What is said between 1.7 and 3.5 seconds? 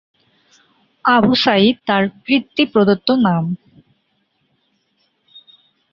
তাঁর পিতৃ প্রদত্ত নাম।